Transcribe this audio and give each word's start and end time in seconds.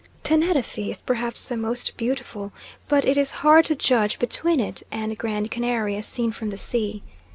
Teneriffe 0.23 0.79
is 0.89 0.97
perhaps 0.97 1.43
the 1.43 1.55
most 1.55 1.95
beautiful, 1.95 2.51
but 2.87 3.05
it 3.05 3.17
is 3.19 3.29
hard 3.45 3.65
to 3.65 3.75
judge 3.75 4.17
between 4.17 4.59
it 4.59 4.81
and 4.91 5.15
Grand 5.15 5.51
Canary 5.51 5.95
as 5.95 6.07
seen 6.07 6.31
from 6.31 6.49
the 6.49 6.57
sea. 6.57 7.03